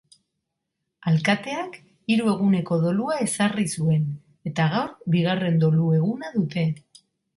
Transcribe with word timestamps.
Alkateak 1.11 1.75
hiru 2.13 2.31
eguneko 2.31 2.79
dolua 2.85 3.17
ezarri 3.27 3.67
zuen, 3.75 4.07
eta 4.53 4.69
gaur 4.73 4.91
bigarren 5.17 5.61
dolu 5.65 5.95
eguna 5.99 6.33
dute. 6.41 6.65